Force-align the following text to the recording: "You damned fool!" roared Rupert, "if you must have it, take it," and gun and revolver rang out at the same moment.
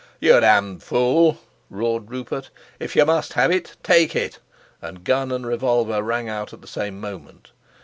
"You 0.19 0.39
damned 0.39 0.81
fool!" 0.81 1.37
roared 1.69 2.09
Rupert, 2.09 2.49
"if 2.79 2.95
you 2.95 3.05
must 3.05 3.33
have 3.33 3.51
it, 3.51 3.75
take 3.83 4.15
it," 4.15 4.39
and 4.81 5.03
gun 5.03 5.31
and 5.31 5.45
revolver 5.45 6.01
rang 6.01 6.27
out 6.27 6.53
at 6.53 6.61
the 6.61 6.67
same 6.67 6.99
moment. 6.99 7.51